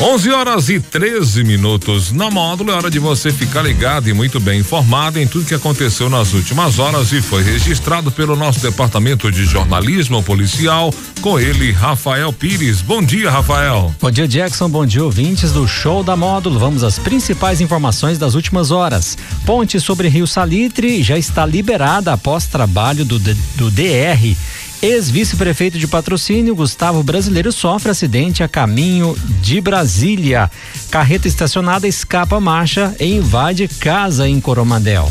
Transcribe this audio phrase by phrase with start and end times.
[0.00, 2.70] 11 horas e 13 minutos na módulo.
[2.70, 6.32] É hora de você ficar ligado e muito bem informado em tudo que aconteceu nas
[6.32, 10.94] últimas horas e foi registrado pelo nosso departamento de jornalismo policial.
[11.20, 12.80] Com ele, Rafael Pires.
[12.80, 13.92] Bom dia, Rafael.
[14.00, 14.68] Bom dia, Jackson.
[14.68, 16.60] Bom dia, ouvintes do show da módulo.
[16.60, 19.18] Vamos às principais informações das últimas horas.
[19.44, 24.36] Ponte sobre Rio Salitre já está liberada após trabalho do, do DR.
[24.80, 30.48] Ex-vice-prefeito de patrocínio, Gustavo Brasileiro, sofre acidente a caminho de Brasília.
[30.88, 35.10] Carreta estacionada escapa a marcha e invade casa em Coromandel.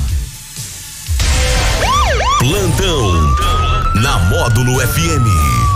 [2.39, 3.35] Plantão
[3.95, 5.27] na Módulo FM.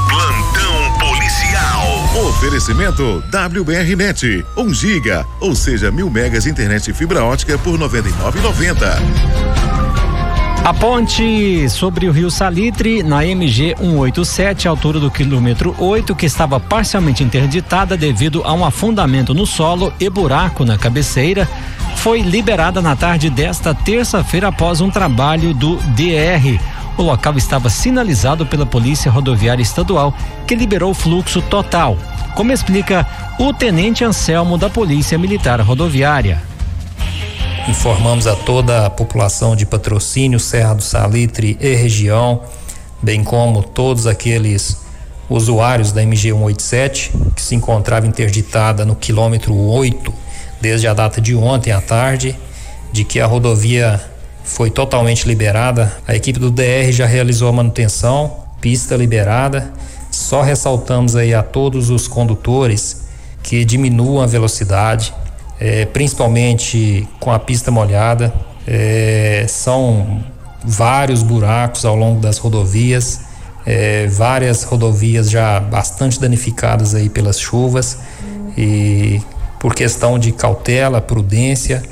[0.08, 2.30] Plantão policial.
[2.30, 9.91] Oferecimento WBRnet, 1 um giga, ou seja, mil megas de internet fibra ótica por 99,90.
[10.64, 16.60] A ponte sobre o rio Salitre, na MG 187, altura do quilômetro 8, que estava
[16.60, 21.50] parcialmente interditada devido a um afundamento no solo e buraco na cabeceira,
[21.96, 26.60] foi liberada na tarde desta terça-feira após um trabalho do DR.
[26.96, 30.14] O local estava sinalizado pela Polícia Rodoviária Estadual,
[30.46, 31.98] que liberou o fluxo total.
[32.36, 33.06] Como explica
[33.40, 36.51] o tenente Anselmo da Polícia Militar Rodoviária.
[37.68, 42.42] Informamos a toda a população de patrocínio, Serra do Salitre e região,
[43.02, 44.78] bem como todos aqueles
[45.30, 50.12] usuários da MG 187 que se encontrava interditada no quilômetro 8
[50.60, 52.36] desde a data de ontem à tarde,
[52.92, 54.02] de que a rodovia
[54.44, 55.96] foi totalmente liberada.
[56.08, 59.72] A equipe do DR já realizou a manutenção, pista liberada.
[60.10, 63.04] Só ressaltamos aí a todos os condutores
[63.44, 65.14] que diminuam a velocidade,
[65.62, 68.34] é, principalmente com a pista molhada.
[68.68, 70.24] É, são
[70.64, 73.22] vários buracos ao longo das rodovias,
[73.64, 78.00] é, várias rodovias já bastante danificadas aí pelas chuvas
[78.58, 79.22] e
[79.60, 81.84] por questão de cautela, prudência,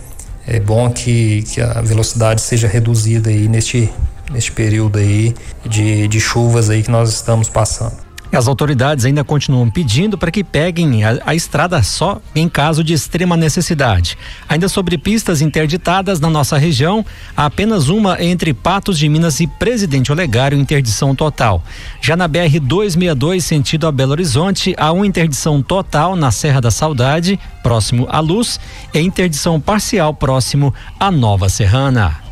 [0.47, 3.87] é bom que, que a velocidade seja reduzida aí neste,
[4.31, 8.08] neste período aí de, de chuvas aí que nós estamos passando.
[8.31, 12.93] As autoridades ainda continuam pedindo para que peguem a, a, estrada só em caso de
[12.93, 14.17] extrema necessidade.
[14.47, 17.03] Ainda sobre pistas interditadas na nossa região,
[17.35, 21.63] há apenas uma entre Patos de Minas e Presidente Olegário, interdição total.
[21.99, 26.69] Já na BR 262, sentido a Belo Horizonte, há uma interdição total na Serra da
[26.69, 28.59] Saudade, próximo à Luz,
[28.93, 32.28] e interdição parcial próximo à Nova Serrana.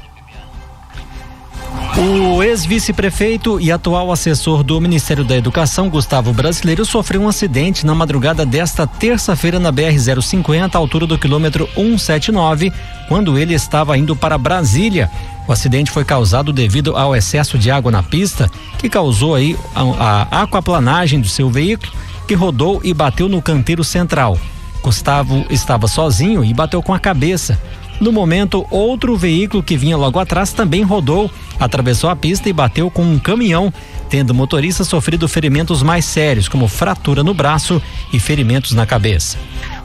[2.00, 7.96] O ex-vice-prefeito e atual assessor do Ministério da Educação, Gustavo Brasileiro, sofreu um acidente na
[7.96, 12.72] madrugada desta terça-feira na BR-050, altura do quilômetro 179,
[13.08, 15.10] quando ele estava indo para Brasília.
[15.48, 18.48] O acidente foi causado devido ao excesso de água na pista,
[18.78, 21.92] que causou aí a, a aquaplanagem do seu veículo,
[22.28, 24.38] que rodou e bateu no canteiro central.
[24.84, 27.60] Gustavo estava sozinho e bateu com a cabeça.
[28.00, 32.92] No momento, outro veículo que vinha logo atrás também rodou, atravessou a pista e bateu
[32.92, 33.74] com um caminhão,
[34.08, 37.82] tendo o motorista sofrido ferimentos mais sérios, como fratura no braço
[38.14, 39.38] e ferimentos na cabeça.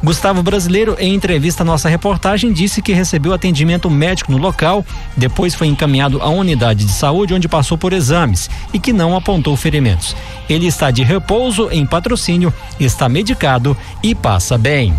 [0.05, 4.85] Gustavo Brasileiro, em entrevista à nossa reportagem, disse que recebeu atendimento médico no local,
[5.17, 9.57] depois foi encaminhado à unidade de saúde onde passou por exames e que não apontou
[9.57, 10.15] ferimentos.
[10.51, 14.95] Ele está de repouso em patrocínio, está medicado e passa bem.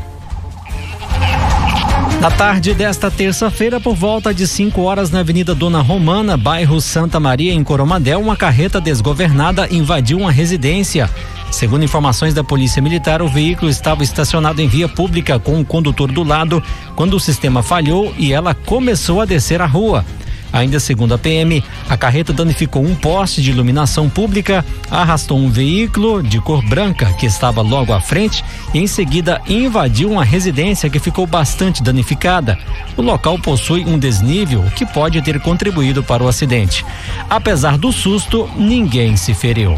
[2.24, 7.20] Na tarde desta terça-feira, por volta de 5 horas, na Avenida Dona Romana, bairro Santa
[7.20, 11.10] Maria, em Coromadel, uma carreta desgovernada invadiu uma residência.
[11.52, 16.14] Segundo informações da Polícia Militar, o veículo estava estacionado em via pública com o condutor
[16.14, 16.64] do lado
[16.96, 20.06] quando o sistema falhou e ela começou a descer a rua.
[20.54, 26.22] Ainda segundo a PM, a carreta danificou um poste de iluminação pública, arrastou um veículo
[26.22, 31.00] de cor branca que estava logo à frente e em seguida invadiu uma residência que
[31.00, 32.56] ficou bastante danificada.
[32.96, 36.86] O local possui um desnível que pode ter contribuído para o acidente.
[37.28, 39.76] Apesar do susto, ninguém se feriu.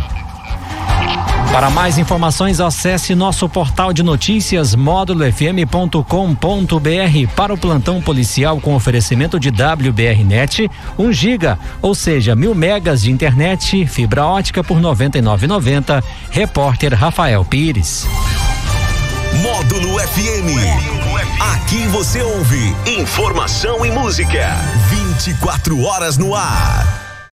[1.56, 6.04] Para mais informações, acesse nosso portal de notícias módulofm.com.br
[7.34, 10.70] para o plantão policial com oferecimento de WBRnet
[11.00, 16.04] 1 giga, ou seja, mil megas de internet, fibra ótica por 99,90.
[16.30, 18.06] Repórter Rafael Pires.
[19.42, 21.40] Módulo FM.
[21.40, 24.50] Aqui você ouve informação e música.
[24.90, 27.05] 24 horas no ar.